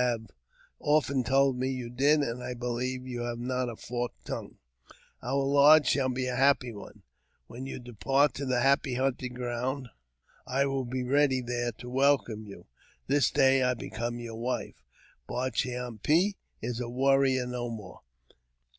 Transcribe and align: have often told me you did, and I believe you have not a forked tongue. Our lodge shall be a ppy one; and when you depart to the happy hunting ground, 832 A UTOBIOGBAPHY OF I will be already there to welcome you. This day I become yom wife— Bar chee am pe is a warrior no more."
have 0.00 0.28
often 0.78 1.22
told 1.22 1.58
me 1.58 1.68
you 1.68 1.90
did, 1.90 2.20
and 2.20 2.42
I 2.42 2.54
believe 2.54 3.06
you 3.06 3.20
have 3.20 3.38
not 3.38 3.68
a 3.68 3.76
forked 3.76 4.24
tongue. 4.24 4.56
Our 5.22 5.44
lodge 5.44 5.88
shall 5.88 6.08
be 6.08 6.26
a 6.26 6.36
ppy 6.36 6.72
one; 6.72 6.88
and 7.02 7.02
when 7.48 7.66
you 7.66 7.78
depart 7.78 8.32
to 8.36 8.46
the 8.46 8.62
happy 8.62 8.94
hunting 8.94 9.34
ground, 9.34 9.88
832 10.48 10.48
A 10.48 10.52
UTOBIOGBAPHY 10.52 10.62
OF 10.62 10.62
I 10.62 10.66
will 10.72 10.84
be 10.86 11.02
already 11.02 11.40
there 11.42 11.72
to 11.72 11.90
welcome 11.90 12.46
you. 12.46 12.66
This 13.08 13.30
day 13.30 13.62
I 13.62 13.74
become 13.74 14.18
yom 14.20 14.38
wife— 14.38 14.82
Bar 15.28 15.50
chee 15.50 15.74
am 15.74 15.98
pe 15.98 16.32
is 16.62 16.80
a 16.80 16.88
warrior 16.88 17.46
no 17.46 17.68
more." 17.68 18.00